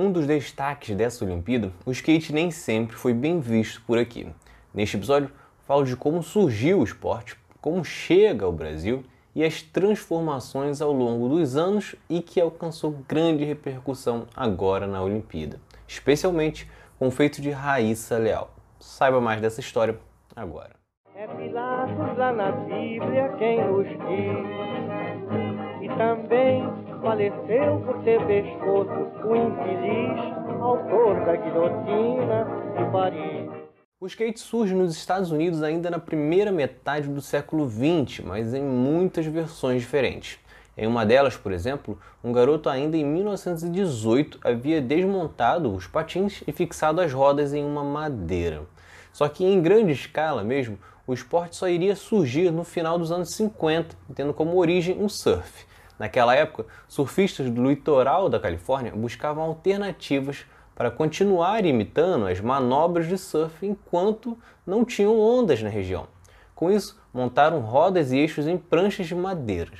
um 0.00 0.10
dos 0.10 0.26
destaques 0.26 0.96
dessa 0.96 1.24
Olimpíada, 1.24 1.70
o 1.84 1.92
skate 1.92 2.32
nem 2.32 2.50
sempre 2.50 2.96
foi 2.96 3.12
bem 3.12 3.38
visto 3.38 3.82
por 3.82 3.98
aqui. 3.98 4.26
Neste 4.72 4.96
episódio, 4.96 5.30
falo 5.66 5.84
de 5.84 5.94
como 5.94 6.22
surgiu 6.22 6.80
o 6.80 6.84
esporte, 6.84 7.36
como 7.60 7.84
chega 7.84 8.46
ao 8.46 8.52
Brasil 8.52 9.04
e 9.34 9.44
as 9.44 9.60
transformações 9.60 10.80
ao 10.80 10.90
longo 10.90 11.28
dos 11.28 11.54
anos 11.54 11.94
e 12.08 12.22
que 12.22 12.40
alcançou 12.40 12.92
grande 13.06 13.44
repercussão 13.44 14.26
agora 14.34 14.86
na 14.86 15.02
Olimpíada, 15.02 15.60
especialmente 15.86 16.66
com 16.98 17.08
o 17.08 17.10
feito 17.10 17.42
de 17.42 17.50
Raíssa 17.50 18.16
Leal. 18.16 18.50
Saiba 18.78 19.20
mais 19.20 19.42
dessa 19.42 19.60
história 19.60 19.98
agora. 20.34 20.76
É 21.14 21.26
Pilatos 21.26 22.16
lá 22.16 22.32
na 22.32 22.52
Bíblia 22.52 23.34
quem 23.38 23.62
nos 23.62 23.86
diz, 23.86 23.98
e 25.82 25.88
também 25.96 26.69
faleceu 27.00 27.80
por 27.84 28.02
ter 28.04 28.24
pescoço 28.26 28.90
o 29.24 29.36
infeliz 29.36 30.40
autor 30.60 31.24
da 31.24 31.36
guilhotina 31.36 32.46
de 32.76 32.92
Paris. 32.92 33.50
O 33.98 34.06
skate 34.06 34.40
surge 34.40 34.74
nos 34.74 34.96
Estados 34.96 35.30
Unidos 35.30 35.62
ainda 35.62 35.90
na 35.90 35.98
primeira 35.98 36.52
metade 36.52 37.08
do 37.08 37.20
século 37.20 37.68
XX, 37.68 38.24
mas 38.24 38.54
em 38.54 38.62
muitas 38.62 39.26
versões 39.26 39.82
diferentes. 39.82 40.38
Em 40.76 40.86
uma 40.86 41.04
delas, 41.04 41.36
por 41.36 41.52
exemplo, 41.52 41.98
um 42.22 42.32
garoto 42.32 42.68
ainda 42.68 42.96
em 42.96 43.04
1918 43.04 44.38
havia 44.42 44.80
desmontado 44.80 45.74
os 45.74 45.86
patins 45.86 46.42
e 46.46 46.52
fixado 46.52 47.00
as 47.00 47.12
rodas 47.12 47.52
em 47.52 47.64
uma 47.64 47.84
madeira. 47.84 48.62
Só 49.12 49.28
que 49.28 49.44
em 49.44 49.60
grande 49.60 49.92
escala 49.92 50.42
mesmo, 50.42 50.78
o 51.06 51.12
esporte 51.12 51.56
só 51.56 51.68
iria 51.68 51.96
surgir 51.96 52.50
no 52.50 52.64
final 52.64 52.98
dos 52.98 53.10
anos 53.10 53.34
50, 53.34 53.96
tendo 54.14 54.32
como 54.32 54.56
origem 54.56 55.02
um 55.02 55.08
surf. 55.08 55.69
Naquela 56.00 56.34
época, 56.34 56.64
surfistas 56.88 57.50
do 57.50 57.68
litoral 57.68 58.30
da 58.30 58.40
Califórnia 58.40 58.90
buscavam 58.96 59.44
alternativas 59.44 60.46
para 60.74 60.90
continuar 60.90 61.66
imitando 61.66 62.26
as 62.26 62.40
manobras 62.40 63.06
de 63.06 63.18
surf 63.18 63.66
enquanto 63.66 64.34
não 64.66 64.82
tinham 64.82 65.20
ondas 65.20 65.62
na 65.62 65.68
região. 65.68 66.06
Com 66.54 66.70
isso, 66.70 66.98
montaram 67.12 67.60
rodas 67.60 68.12
e 68.12 68.16
eixos 68.16 68.46
em 68.46 68.56
pranchas 68.56 69.08
de 69.08 69.14
madeira. 69.14 69.72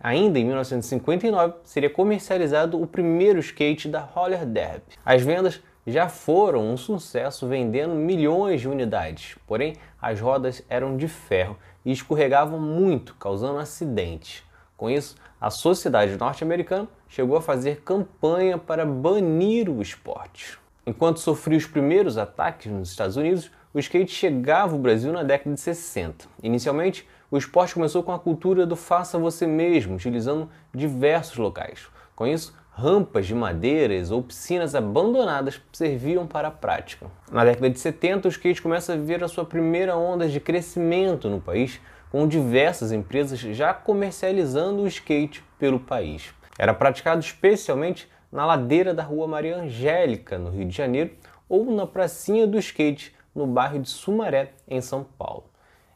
Ainda 0.00 0.38
em 0.38 0.46
1959, 0.46 1.56
seria 1.62 1.90
comercializado 1.90 2.80
o 2.80 2.86
primeiro 2.86 3.38
skate 3.38 3.86
da 3.86 4.00
Roller 4.00 4.46
Derby. 4.46 4.96
As 5.04 5.20
vendas 5.20 5.60
já 5.86 6.08
foram 6.08 6.72
um 6.72 6.76
sucesso, 6.78 7.46
vendendo 7.46 7.94
milhões 7.94 8.62
de 8.62 8.68
unidades. 8.68 9.36
Porém, 9.46 9.76
as 10.00 10.18
rodas 10.18 10.64
eram 10.70 10.96
de 10.96 11.06
ferro 11.06 11.58
e 11.84 11.92
escorregavam 11.92 12.58
muito, 12.58 13.14
causando 13.16 13.58
acidentes. 13.58 14.42
Com 14.80 14.88
isso, 14.88 15.14
a 15.38 15.50
sociedade 15.50 16.16
norte-americana 16.16 16.88
chegou 17.06 17.36
a 17.36 17.42
fazer 17.42 17.82
campanha 17.82 18.56
para 18.56 18.86
banir 18.86 19.68
o 19.68 19.82
esporte. 19.82 20.58
Enquanto 20.86 21.20
sofria 21.20 21.58
os 21.58 21.66
primeiros 21.66 22.16
ataques 22.16 22.72
nos 22.72 22.88
Estados 22.88 23.18
Unidos, 23.18 23.50
o 23.74 23.78
skate 23.78 24.10
chegava 24.10 24.72
ao 24.72 24.78
Brasil 24.78 25.12
na 25.12 25.22
década 25.22 25.54
de 25.54 25.60
60. 25.60 26.24
Inicialmente, 26.42 27.06
o 27.30 27.36
esporte 27.36 27.74
começou 27.74 28.02
com 28.02 28.10
a 28.10 28.18
cultura 28.18 28.64
do 28.64 28.74
faça 28.74 29.18
você 29.18 29.46
mesmo, 29.46 29.96
utilizando 29.96 30.48
diversos 30.74 31.36
locais. 31.36 31.86
Com 32.16 32.26
isso, 32.26 32.56
rampas 32.70 33.26
de 33.26 33.34
madeiras 33.34 34.10
ou 34.10 34.22
piscinas 34.22 34.74
abandonadas 34.74 35.60
serviam 35.74 36.26
para 36.26 36.48
a 36.48 36.50
prática. 36.50 37.06
Na 37.30 37.44
década 37.44 37.68
de 37.68 37.78
70, 37.78 38.28
o 38.28 38.30
skate 38.30 38.62
começa 38.62 38.94
a 38.94 38.96
viver 38.96 39.22
a 39.22 39.28
sua 39.28 39.44
primeira 39.44 39.94
onda 39.94 40.26
de 40.26 40.40
crescimento 40.40 41.28
no 41.28 41.38
país, 41.38 41.78
com 42.10 42.26
diversas 42.26 42.92
empresas 42.92 43.38
já 43.38 43.72
comercializando 43.72 44.82
o 44.82 44.86
skate 44.86 45.44
pelo 45.58 45.78
país. 45.78 46.34
Era 46.58 46.74
praticado 46.74 47.20
especialmente 47.20 48.10
na 48.30 48.44
ladeira 48.44 48.92
da 48.92 49.02
Rua 49.02 49.26
Maria 49.26 49.56
Angélica, 49.56 50.36
no 50.38 50.50
Rio 50.50 50.66
de 50.66 50.76
Janeiro, 50.76 51.12
ou 51.48 51.70
na 51.74 51.86
pracinha 51.86 52.46
do 52.46 52.58
skate, 52.58 53.14
no 53.34 53.46
bairro 53.46 53.78
de 53.78 53.88
Sumaré, 53.88 54.52
em 54.68 54.80
São 54.80 55.04
Paulo. 55.04 55.44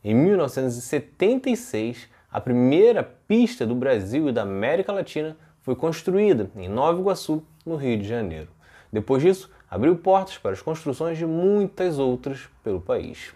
Em 0.02 0.14
1976, 0.14 2.08
a 2.30 2.40
primeira 2.40 3.02
pista 3.02 3.66
do 3.66 3.74
Brasil 3.74 4.28
e 4.28 4.32
da 4.32 4.42
América 4.42 4.92
Latina 4.92 5.36
foi 5.62 5.74
construída 5.74 6.50
em 6.56 6.68
Nova 6.68 7.00
Iguaçu, 7.00 7.42
no 7.64 7.76
Rio 7.76 7.98
de 7.98 8.06
Janeiro. 8.06 8.48
Depois 8.92 9.22
disso, 9.22 9.50
abriu 9.70 9.96
portas 9.96 10.36
para 10.36 10.52
as 10.52 10.60
construções 10.60 11.16
de 11.16 11.24
muitas 11.24 11.98
outras 11.98 12.48
pelo 12.62 12.80
país. 12.80 13.32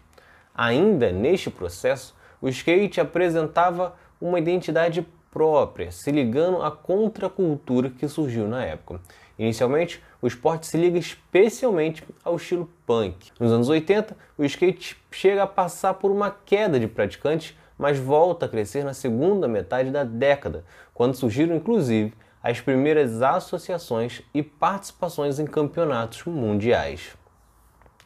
Ainda 0.55 1.11
neste 1.11 1.51
processo, 1.51 2.15
o 2.41 2.49
skate 2.49 3.01
apresentava 3.01 3.95
uma 4.21 4.39
identidade 4.39 5.07
própria, 5.31 5.91
se 5.91 6.11
ligando 6.11 6.63
à 6.63 6.71
contracultura 6.71 7.91
que 7.91 8.09
surgiu 8.09 8.49
na 8.49 8.65
época. 8.65 9.01
Inicialmente, 9.39 10.03
o 10.21 10.27
esporte 10.27 10.67
se 10.67 10.77
liga 10.77 10.99
especialmente 10.99 12.03
ao 12.25 12.37
estilo 12.37 12.69
punk. 12.85 13.31
Nos 13.39 13.53
anos 13.53 13.69
80, 13.69 14.17
o 14.37 14.45
skate 14.45 14.97
chega 15.11 15.45
a 15.45 15.47
passar 15.47 15.95
por 15.95 16.11
uma 16.11 16.31
queda 16.31 16.81
de 16.81 16.89
praticantes, 16.89 17.57
mas 17.79 17.99
volta 17.99 18.47
a 18.47 18.49
crescer 18.49 18.85
na 18.85 18.93
segunda 18.93 19.47
metade 19.47 19.91
da 19.91 20.03
década, 20.03 20.65
quando 20.93 21.15
surgiram 21.15 21.55
inclusive 21.55 22.13
as 22.43 22.61
primeiras 22.61 23.23
associações 23.23 24.23
e 24.35 24.43
participações 24.43 25.39
em 25.39 25.47
campeonatos 25.47 26.25
mundiais. 26.25 27.17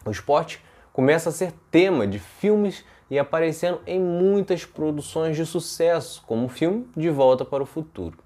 O 0.04 0.10
esporte 0.10 0.62
começa 0.92 1.30
a 1.30 1.32
ser 1.32 1.52
tema 1.70 2.06
de 2.06 2.18
filmes 2.18 2.84
e 3.12 3.18
aparecendo 3.18 3.78
em 3.86 4.00
muitas 4.00 4.64
produções 4.64 5.36
de 5.36 5.44
sucesso, 5.44 6.22
como 6.26 6.46
o 6.46 6.48
filme 6.48 6.88
De 6.96 7.10
Volta 7.10 7.44
para 7.44 7.62
o 7.62 7.66
Futuro. 7.66 8.16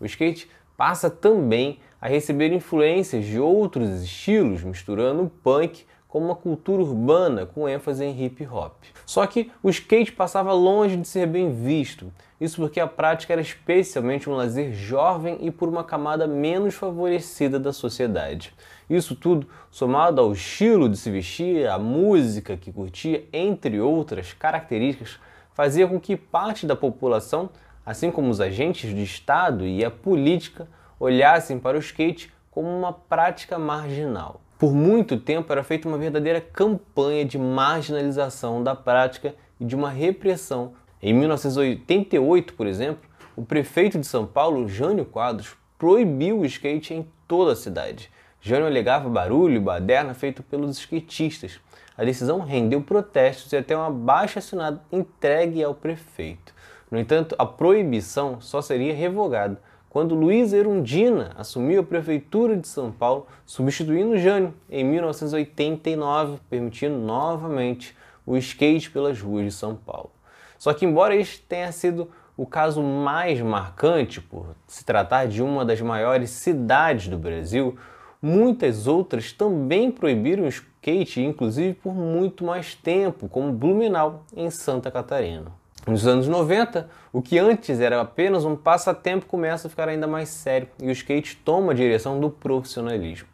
O 0.00 0.06
skate 0.06 0.50
passa 0.78 1.10
também 1.10 1.78
a 2.00 2.08
receber 2.08 2.50
influências 2.50 3.26
de 3.26 3.38
outros 3.38 4.02
estilos, 4.02 4.62
misturando 4.62 5.30
punk 5.42 5.84
com 6.10 6.18
uma 6.18 6.34
cultura 6.34 6.82
urbana 6.82 7.46
com 7.46 7.68
ênfase 7.68 8.04
em 8.04 8.24
hip 8.24 8.44
hop. 8.46 8.74
Só 9.06 9.24
que 9.26 9.50
o 9.62 9.70
skate 9.70 10.10
passava 10.10 10.52
longe 10.52 10.96
de 10.96 11.06
ser 11.06 11.26
bem 11.26 11.52
visto, 11.52 12.12
isso 12.40 12.56
porque 12.56 12.80
a 12.80 12.86
prática 12.86 13.32
era 13.32 13.40
especialmente 13.40 14.28
um 14.28 14.34
lazer 14.34 14.72
jovem 14.74 15.38
e 15.40 15.50
por 15.52 15.68
uma 15.68 15.84
camada 15.84 16.26
menos 16.26 16.74
favorecida 16.74 17.60
da 17.60 17.72
sociedade. 17.72 18.52
Isso 18.88 19.14
tudo, 19.14 19.46
somado 19.70 20.20
ao 20.20 20.32
estilo 20.32 20.88
de 20.88 20.96
se 20.96 21.10
vestir, 21.12 21.68
à 21.68 21.78
música 21.78 22.56
que 22.56 22.72
curtia, 22.72 23.24
entre 23.32 23.80
outras 23.80 24.32
características, 24.32 25.20
fazia 25.52 25.86
com 25.86 26.00
que 26.00 26.16
parte 26.16 26.66
da 26.66 26.74
população, 26.74 27.50
assim 27.86 28.10
como 28.10 28.30
os 28.30 28.40
agentes 28.40 28.92
de 28.92 29.02
Estado 29.04 29.64
e 29.64 29.84
a 29.84 29.90
política, 29.90 30.66
olhassem 30.98 31.58
para 31.58 31.76
o 31.76 31.80
skate 31.80 32.32
como 32.50 32.68
uma 32.68 32.92
prática 32.92 33.58
marginal. 33.58 34.40
Por 34.60 34.74
muito 34.74 35.16
tempo 35.16 35.50
era 35.50 35.64
feita 35.64 35.88
uma 35.88 35.96
verdadeira 35.96 36.38
campanha 36.38 37.24
de 37.24 37.38
marginalização 37.38 38.62
da 38.62 38.76
prática 38.76 39.34
e 39.58 39.64
de 39.64 39.74
uma 39.74 39.88
repressão. 39.88 40.74
Em 41.02 41.14
1988, 41.14 42.52
por 42.52 42.66
exemplo, 42.66 43.08
o 43.34 43.42
prefeito 43.42 43.98
de 43.98 44.06
São 44.06 44.26
Paulo, 44.26 44.68
Jânio 44.68 45.06
Quadros, 45.06 45.56
proibiu 45.78 46.40
o 46.40 46.44
skate 46.44 46.92
em 46.92 47.08
toda 47.26 47.52
a 47.52 47.56
cidade. 47.56 48.10
Jânio 48.38 48.66
alegava 48.66 49.08
barulho 49.08 49.56
e 49.56 49.60
baderna 49.60 50.12
feito 50.12 50.42
pelos 50.42 50.76
skatistas. 50.76 51.58
A 51.96 52.04
decisão 52.04 52.40
rendeu 52.40 52.82
protestos 52.82 53.50
e 53.54 53.56
até 53.56 53.74
uma 53.74 53.90
baixa 53.90 54.40
assinada 54.40 54.82
entregue 54.92 55.64
ao 55.64 55.74
prefeito. 55.74 56.54
No 56.90 56.98
entanto, 56.98 57.34
a 57.38 57.46
proibição 57.46 58.42
só 58.42 58.60
seria 58.60 58.92
revogada 58.92 59.58
quando 59.90 60.14
Luiz 60.14 60.52
Erundina 60.52 61.32
assumiu 61.36 61.80
a 61.80 61.84
prefeitura 61.84 62.56
de 62.56 62.68
São 62.68 62.92
Paulo, 62.92 63.26
substituindo 63.44 64.16
Jânio 64.16 64.54
em 64.70 64.84
1989, 64.84 66.38
permitindo 66.48 66.96
novamente 66.96 67.96
o 68.24 68.36
skate 68.36 68.88
pelas 68.88 69.20
ruas 69.20 69.46
de 69.46 69.50
São 69.50 69.74
Paulo. 69.74 70.12
Só 70.56 70.72
que, 70.72 70.86
embora 70.86 71.16
este 71.16 71.40
tenha 71.40 71.72
sido 71.72 72.08
o 72.36 72.46
caso 72.46 72.80
mais 72.80 73.40
marcante 73.40 74.20
por 74.20 74.54
se 74.64 74.84
tratar 74.84 75.26
de 75.26 75.42
uma 75.42 75.64
das 75.64 75.80
maiores 75.80 76.30
cidades 76.30 77.08
do 77.08 77.18
Brasil, 77.18 77.76
muitas 78.22 78.86
outras 78.86 79.32
também 79.32 79.90
proibiram 79.90 80.44
o 80.44 80.48
skate, 80.48 81.20
inclusive 81.20 81.74
por 81.74 81.92
muito 81.92 82.44
mais 82.44 82.76
tempo, 82.76 83.28
como 83.28 83.52
Blumenau, 83.52 84.22
em 84.36 84.50
Santa 84.50 84.88
Catarina. 84.88 85.50
Nos 85.86 86.06
anos 86.06 86.28
90, 86.28 86.90
o 87.10 87.22
que 87.22 87.38
antes 87.38 87.80
era 87.80 88.02
apenas 88.02 88.44
um 88.44 88.54
passatempo 88.54 89.24
começa 89.24 89.66
a 89.66 89.70
ficar 89.70 89.88
ainda 89.88 90.06
mais 90.06 90.28
sério 90.28 90.68
e 90.78 90.86
o 90.86 90.90
skate 90.90 91.36
toma 91.36 91.72
a 91.72 91.74
direção 91.74 92.20
do 92.20 92.28
profissionalismo. 92.28 93.26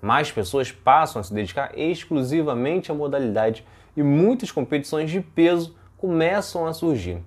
Mais 0.00 0.30
pessoas 0.32 0.72
passam 0.72 1.20
a 1.20 1.22
se 1.22 1.32
dedicar 1.32 1.70
exclusivamente 1.78 2.90
à 2.90 2.94
modalidade 2.94 3.64
e 3.96 4.02
muitas 4.02 4.50
competições 4.50 5.12
de 5.12 5.20
peso 5.20 5.76
começam 5.96 6.66
a 6.66 6.72
surgir. 6.72 7.18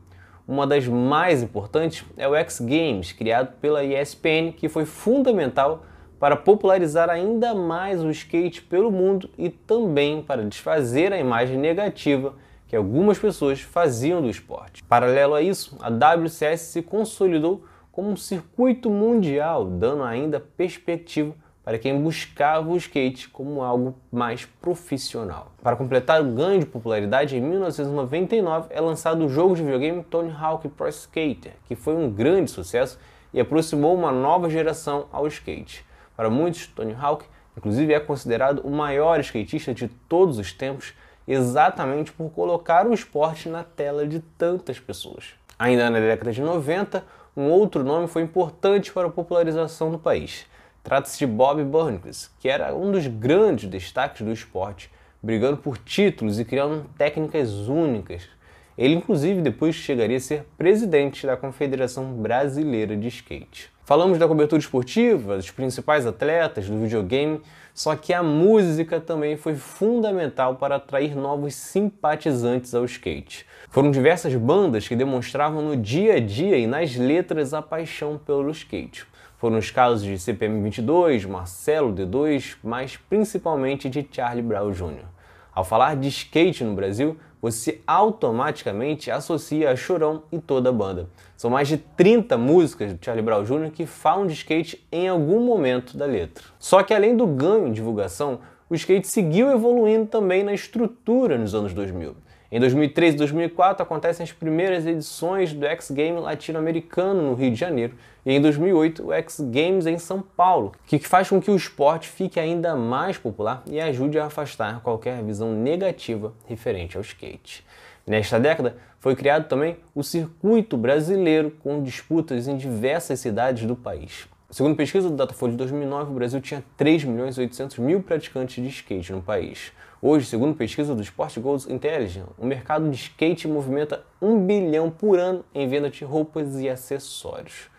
Uma 0.46 0.68
das 0.68 0.86
mais 0.86 1.42
importantes 1.42 2.04
é 2.18 2.28
o 2.28 2.36
X 2.36 2.60
Games, 2.60 3.14
criado 3.14 3.54
pela 3.62 3.82
ESPN, 3.82 4.52
que 4.52 4.68
foi 4.68 4.84
fundamental 4.86 5.86
para 6.20 6.36
popularizar 6.36 7.10
ainda 7.10 7.56
mais 7.56 8.04
o 8.04 8.12
skate 8.12 8.62
pelo 8.62 8.92
mundo 8.92 9.30
e 9.38 9.50
também 9.50 10.22
para 10.22 10.44
desfazer 10.44 11.14
a 11.14 11.18
imagem 11.18 11.58
negativa 11.58 12.34
que 12.68 12.76
algumas 12.76 13.20
pessoas 13.20 13.62
faziam 13.62 14.22
do 14.22 14.30
esporte. 14.30 14.84
Paralelo 14.84 15.34
a 15.34 15.42
isso, 15.42 15.78
a 15.82 15.90
WCS 15.90 16.62
se 16.62 16.82
consolidou 16.82 17.64
como 17.92 18.10
um 18.10 18.18
circuito 18.18 18.90
mundial, 18.90 19.66
dando 19.66 20.04
ainda 20.04 20.40
perspectiva 20.40 21.34
para 21.66 21.80
quem 21.80 22.00
buscava 22.00 22.70
o 22.70 22.78
skate 22.78 23.28
como 23.30 23.64
algo 23.64 23.96
mais 24.12 24.46
profissional. 24.46 25.52
Para 25.64 25.76
completar 25.76 26.22
o 26.22 26.26
ganho 26.26 26.60
de 26.60 26.66
popularidade, 26.68 27.36
em 27.36 27.42
1999 27.42 28.68
é 28.70 28.80
lançado 28.80 29.26
o 29.26 29.30
jogo 29.30 29.56
de 29.56 29.64
videogame 29.64 30.04
Tony 30.04 30.32
Hawk 30.32 30.70
Pro 30.70 30.88
Skater, 30.90 31.54
que 31.66 31.76
foi 31.76 31.96
um 31.96 32.08
grande 32.12 32.52
sucesso 32.52 33.00
e 33.34 33.40
aproximou 33.40 33.96
uma 33.96 34.12
nova 34.12 34.48
geração 34.48 35.08
ao 35.12 35.26
skate. 35.26 35.84
Para 36.16 36.30
muitos, 36.30 36.68
Tony 36.68 36.94
Hawk, 36.94 37.26
inclusive, 37.58 37.94
é 37.94 38.00
considerado 38.00 38.60
o 38.60 38.70
maior 38.70 39.20
skatista 39.22 39.74
de 39.74 39.88
todos 39.88 40.38
os 40.38 40.54
tempos, 40.54 40.94
exatamente 41.28 42.12
por 42.12 42.30
colocar 42.32 42.88
o 42.88 42.94
esporte 42.94 43.50
na 43.50 43.64
tela 43.64 44.08
de 44.08 44.20
tantas 44.20 44.80
pessoas. 44.80 45.34
Ainda 45.58 45.90
na 45.90 46.00
década 46.00 46.32
de 46.32 46.42
90, 46.42 47.04
um 47.36 47.50
outro 47.50 47.84
nome 47.84 48.08
foi 48.08 48.22
importante 48.22 48.92
para 48.92 49.08
a 49.08 49.12
popularização 49.12 49.92
do 49.92 50.00
país. 50.00 50.46
Trata-se 50.84 51.18
de 51.18 51.26
Bob 51.26 51.64
Burnquist, 51.64 52.30
que 52.40 52.48
era 52.48 52.76
um 52.76 52.92
dos 52.92 53.08
grandes 53.08 53.70
destaques 53.70 54.22
do 54.22 54.32
esporte, 54.32 54.92
brigando 55.22 55.58
por 55.58 55.78
títulos 55.78 56.40
e 56.40 56.46
criando 56.46 56.86
técnicas 56.98 57.52
únicas. 57.68 58.30
Ele, 58.78 58.96
inclusive, 58.96 59.42
depois 59.42 59.74
chegaria 59.74 60.18
a 60.18 60.20
ser 60.20 60.46
presidente 60.58 61.26
da 61.26 61.38
Confederação 61.38 62.14
Brasileira 62.14 62.98
de 62.98 63.08
Skate. 63.08 63.72
Falamos 63.86 64.18
da 64.18 64.28
cobertura 64.28 64.60
esportiva, 64.60 65.38
dos 65.38 65.52
principais 65.52 66.08
atletas, 66.08 66.68
do 66.68 66.80
videogame, 66.80 67.40
só 67.74 67.96
que 67.96 68.12
a 68.14 68.24
música 68.24 69.00
também 69.00 69.38
foi 69.38 69.56
fundamental 69.56 70.56
para 70.56 70.78
atrair 70.78 71.16
novos 71.16 71.54
simpatizantes 71.54 72.74
ao 72.74 72.84
skate. 72.84 73.46
Foram 73.70 73.92
diversas 73.92 74.34
bandas 74.36 74.88
que 74.88 74.96
demonstravam 74.96 75.62
no 75.62 75.78
dia 75.78 76.16
a 76.16 76.20
dia 76.20 76.58
e 76.58 76.66
nas 76.66 76.96
letras 76.96 77.54
a 77.54 77.62
paixão 77.62 78.18
pelo 78.18 78.50
skate. 78.50 79.06
Foram 79.38 79.60
os 79.60 79.70
casos 79.70 80.04
de 80.04 80.18
CPM 80.18 80.64
22, 80.64 81.26
Marcelo 81.26 81.94
D2, 81.94 82.56
mas 82.64 82.98
principalmente 82.98 83.88
de 83.88 84.06
Charlie 84.12 84.42
Brown 84.42 84.72
Jr. 84.72 85.06
Ao 85.54 85.64
falar 85.64 85.96
de 85.96 86.08
skate 86.08 86.64
no 86.64 86.74
Brasil, 86.74 87.18
você 87.46 87.80
automaticamente 87.86 89.12
associa 89.12 89.70
a 89.70 89.76
Chorão 89.76 90.24
e 90.32 90.40
toda 90.40 90.70
a 90.70 90.74
banda. 90.74 91.08
São 91.38 91.52
mais 91.52 91.68
de 91.68 91.78
30 91.78 92.40
músicas 92.40 92.92
do 92.92 93.06
Charlie 93.06 93.24
Brown 93.24 93.44
Jr. 93.44 93.70
que 93.70 93.86
falam 93.86 94.26
de 94.26 94.34
skate 94.34 94.84
em 94.92 95.08
algum 95.08 95.42
momento 95.42 95.96
da 95.96 96.08
letra. 96.08 96.44
Só 96.58 96.82
que 96.82 96.92
além 96.92 97.16
do 97.16 97.28
ganho 97.28 97.68
em 97.68 97.72
divulgação, 97.72 98.40
o 98.68 98.74
skate 98.74 99.08
seguiu 99.08 99.52
evoluindo 99.52 100.08
também 100.08 100.44
na 100.44 100.56
estrutura 100.56 101.38
nos 101.38 101.54
anos 101.54 101.72
2000. 101.72 102.16
Em 102.56 102.60
2003 102.62 103.16
e 103.16 103.18
2004 103.18 103.84
acontecem 103.84 104.24
as 104.24 104.32
primeiras 104.32 104.86
edições 104.86 105.52
do 105.52 105.66
X 105.66 105.92
Games 105.92 106.24
latino-americano 106.24 107.22
no 107.22 107.34
Rio 107.34 107.52
de 107.52 107.58
Janeiro 107.58 107.96
e 108.26 108.32
em 108.32 108.40
2008 108.40 109.08
o 109.08 109.12
X 109.12 109.42
Games 109.42 109.86
em 109.86 109.98
São 109.98 110.22
Paulo, 110.22 110.72
que 110.88 110.98
faz 111.00 111.28
com 111.28 111.42
que 111.42 111.52
o 111.52 111.56
esporte 111.58 112.08
fique 112.08 112.40
ainda 112.40 112.74
mais 112.74 113.18
popular 113.18 113.62
e 113.68 113.82
ajude 113.82 114.18
a 114.18 114.28
afastar 114.28 114.80
qualquer 114.80 115.22
visão 115.22 115.52
negativa 115.52 116.32
referente 116.48 116.96
ao 116.96 117.02
skate. 117.02 117.66
Nesta 118.08 118.40
década 118.40 118.78
foi 119.02 119.18
criado 119.18 119.50
também 119.50 119.76
o 119.94 120.02
Circuito 120.02 120.78
Brasileiro 120.78 121.52
com 121.62 121.84
disputas 121.84 122.48
em 122.48 122.56
diversas 122.56 123.20
cidades 123.20 123.66
do 123.66 123.76
país. 123.76 124.30
Segundo 124.52 124.76
pesquisa 124.76 125.10
do 125.10 125.16
Datafolha 125.16 125.52
de 125.52 125.58
2009, 125.58 126.12
o 126.12 126.14
Brasil 126.14 126.40
tinha 126.40 126.64
3 126.78 127.04
milhões 127.04 127.36
e 127.36 127.42
800 127.42 127.80
mil 127.80 128.04
praticantes 128.04 128.64
de 128.64 128.70
skate 128.70 129.12
no 129.12 129.22
país. 129.22 129.74
Hoje, 130.00 130.28
segundo 130.28 130.56
pesquisa 130.56 130.94
do 130.94 131.02
Sport 131.02 131.40
Goals 131.40 131.68
Intelligence, 131.68 132.30
o 132.38 132.46
mercado 132.46 132.88
de 132.88 132.96
skate 132.96 133.48
movimenta 133.48 134.06
1 134.22 134.46
bilhão 134.46 134.92
por 134.92 135.18
ano 135.18 135.44
em 135.54 135.68
venda 135.68 135.90
de 135.90 136.06
roupas 136.06 136.60
e 136.60 136.70
acessórios. 136.70 137.70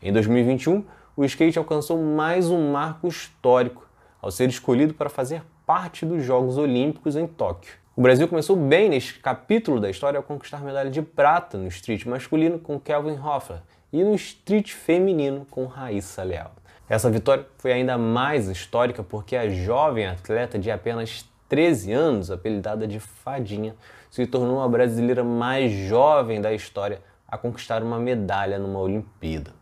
Em 0.00 0.12
2021, 0.12 0.84
o 1.16 1.24
skate 1.24 1.58
alcançou 1.58 2.00
mais 2.00 2.48
um 2.48 2.70
marco 2.70 3.08
histórico 3.08 3.86
ao 4.20 4.30
ser 4.30 4.48
escolhido 4.48 4.94
para 4.94 5.10
fazer 5.10 5.42
parte 5.66 6.06
dos 6.06 6.24
Jogos 6.24 6.56
Olímpicos 6.56 7.16
em 7.16 7.26
Tóquio. 7.26 7.74
O 7.96 8.00
Brasil 8.00 8.28
começou 8.28 8.54
bem 8.56 8.88
neste 8.88 9.18
capítulo 9.18 9.80
da 9.80 9.90
história 9.90 10.16
ao 10.16 10.22
conquistar 10.22 10.62
medalha 10.62 10.88
de 10.88 11.02
prata 11.02 11.58
no 11.58 11.66
street 11.66 12.06
masculino 12.06 12.60
com 12.60 12.78
Kelvin 12.78 13.18
Hoffler 13.18 13.60
e 13.92 14.02
no 14.02 14.14
street 14.14 14.72
feminino 14.72 15.46
com 15.50 15.66
Raíssa 15.66 16.22
Leal. 16.22 16.52
Essa 16.88 17.10
vitória 17.10 17.46
foi 17.58 17.72
ainda 17.72 17.96
mais 17.98 18.48
histórica 18.48 19.02
porque 19.02 19.36
a 19.36 19.48
jovem 19.48 20.06
atleta 20.06 20.58
de 20.58 20.70
apenas 20.70 21.24
13 21.48 21.92
anos, 21.92 22.30
apelidada 22.30 22.86
de 22.86 22.98
Fadinha, 22.98 23.74
se 24.10 24.26
tornou 24.26 24.62
a 24.62 24.68
brasileira 24.68 25.22
mais 25.22 25.70
jovem 25.70 26.40
da 26.40 26.52
história 26.52 27.00
a 27.28 27.38
conquistar 27.38 27.82
uma 27.82 27.98
medalha 27.98 28.58
numa 28.58 28.78
Olimpíada. 28.78 29.52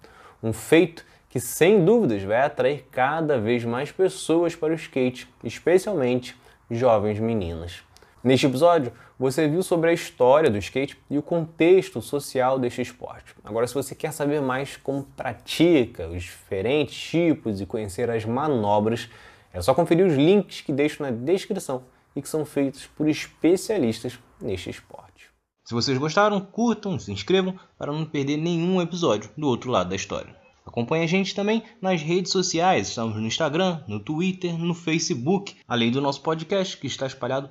Um 0.42 0.52
feito 0.52 1.04
que, 1.28 1.38
sem 1.38 1.84
dúvidas, 1.84 2.22
vai 2.22 2.40
atrair 2.42 2.86
cada 2.90 3.38
vez 3.38 3.64
mais 3.64 3.92
pessoas 3.92 4.56
para 4.56 4.72
o 4.72 4.76
skate, 4.76 5.28
especialmente 5.44 6.36
jovens 6.70 7.18
meninas. 7.20 7.82
Neste 8.22 8.46
episódio, 8.46 8.92
você 9.20 9.46
viu 9.46 9.62
sobre 9.62 9.90
a 9.90 9.92
história 9.92 10.48
do 10.48 10.56
skate 10.56 10.96
e 11.10 11.18
o 11.18 11.22
contexto 11.22 12.00
social 12.00 12.58
deste 12.58 12.80
esporte. 12.80 13.34
Agora, 13.44 13.66
se 13.66 13.74
você 13.74 13.94
quer 13.94 14.14
saber 14.14 14.40
mais 14.40 14.78
como 14.78 15.04
pratica 15.14 16.08
os 16.08 16.22
diferentes 16.22 16.98
tipos 16.98 17.60
e 17.60 17.66
conhecer 17.66 18.08
as 18.10 18.24
manobras, 18.24 19.10
é 19.52 19.60
só 19.60 19.74
conferir 19.74 20.06
os 20.06 20.14
links 20.14 20.62
que 20.62 20.72
deixo 20.72 21.02
na 21.02 21.10
descrição 21.10 21.82
e 22.16 22.22
que 22.22 22.30
são 22.30 22.46
feitos 22.46 22.86
por 22.86 23.10
especialistas 23.10 24.18
neste 24.40 24.70
esporte. 24.70 25.28
Se 25.64 25.74
vocês 25.74 25.98
gostaram, 25.98 26.40
curtam, 26.40 26.98
se 26.98 27.12
inscrevam 27.12 27.54
para 27.76 27.92
não 27.92 28.06
perder 28.06 28.38
nenhum 28.38 28.80
episódio 28.80 29.28
do 29.36 29.46
outro 29.46 29.70
lado 29.70 29.90
da 29.90 29.96
história. 29.96 30.34
Acompanhe 30.64 31.04
a 31.04 31.08
gente 31.08 31.34
também 31.34 31.62
nas 31.82 32.00
redes 32.00 32.32
sociais, 32.32 32.88
estamos 32.88 33.16
no 33.16 33.26
Instagram, 33.26 33.82
no 33.86 34.00
Twitter, 34.00 34.56
no 34.56 34.72
Facebook, 34.72 35.56
além 35.68 35.90
do 35.90 36.00
nosso 36.00 36.22
podcast 36.22 36.78
que 36.78 36.86
está 36.86 37.06
espalhado 37.06 37.50